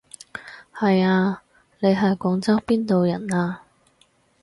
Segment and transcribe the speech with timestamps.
[0.73, 1.43] 係啊，
[1.77, 3.61] 你係廣州邊度人啊？